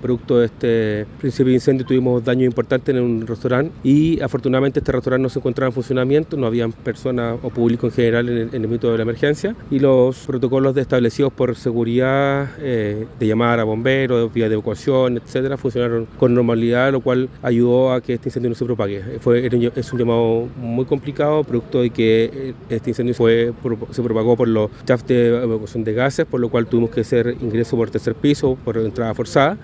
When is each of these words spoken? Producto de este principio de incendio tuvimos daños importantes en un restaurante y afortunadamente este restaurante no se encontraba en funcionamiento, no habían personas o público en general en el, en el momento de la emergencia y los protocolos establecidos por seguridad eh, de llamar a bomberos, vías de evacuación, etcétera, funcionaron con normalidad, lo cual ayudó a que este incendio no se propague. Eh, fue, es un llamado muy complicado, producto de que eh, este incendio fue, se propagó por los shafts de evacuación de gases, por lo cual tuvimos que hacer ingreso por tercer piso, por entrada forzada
Producto 0.00 0.38
de 0.38 0.46
este 0.46 1.06
principio 1.20 1.48
de 1.50 1.54
incendio 1.54 1.86
tuvimos 1.86 2.24
daños 2.24 2.46
importantes 2.46 2.94
en 2.94 3.02
un 3.02 3.26
restaurante 3.26 3.72
y 3.82 4.20
afortunadamente 4.20 4.80
este 4.80 4.92
restaurante 4.92 5.22
no 5.22 5.28
se 5.28 5.38
encontraba 5.38 5.68
en 5.68 5.74
funcionamiento, 5.74 6.36
no 6.36 6.46
habían 6.46 6.72
personas 6.72 7.38
o 7.42 7.50
público 7.50 7.86
en 7.86 7.92
general 7.92 8.28
en 8.28 8.36
el, 8.36 8.48
en 8.48 8.54
el 8.54 8.62
momento 8.62 8.90
de 8.90 8.96
la 8.96 9.02
emergencia 9.02 9.54
y 9.70 9.78
los 9.78 10.26
protocolos 10.26 10.76
establecidos 10.76 11.32
por 11.32 11.54
seguridad 11.56 12.50
eh, 12.58 13.06
de 13.18 13.26
llamar 13.26 13.60
a 13.60 13.64
bomberos, 13.64 14.32
vías 14.32 14.48
de 14.48 14.54
evacuación, 14.54 15.18
etcétera, 15.18 15.56
funcionaron 15.56 16.06
con 16.18 16.34
normalidad, 16.34 16.92
lo 16.92 17.00
cual 17.00 17.28
ayudó 17.42 17.92
a 17.92 18.00
que 18.00 18.14
este 18.14 18.28
incendio 18.28 18.50
no 18.50 18.56
se 18.56 18.64
propague. 18.64 18.98
Eh, 18.98 19.18
fue, 19.20 19.48
es 19.76 19.92
un 19.92 19.98
llamado 19.98 20.48
muy 20.56 20.84
complicado, 20.84 21.44
producto 21.44 21.82
de 21.82 21.90
que 21.90 22.30
eh, 22.32 22.54
este 22.68 22.90
incendio 22.90 23.14
fue, 23.14 23.52
se 23.90 24.02
propagó 24.02 24.36
por 24.36 24.48
los 24.48 24.70
shafts 24.86 25.08
de 25.08 25.42
evacuación 25.42 25.84
de 25.84 25.92
gases, 25.92 26.26
por 26.26 26.40
lo 26.40 26.48
cual 26.48 26.66
tuvimos 26.66 26.90
que 26.90 27.02
hacer 27.02 27.36
ingreso 27.40 27.76
por 27.76 27.90
tercer 27.90 28.14
piso, 28.14 28.56
por 28.64 28.78
entrada 28.78 29.14
forzada 29.14 29.58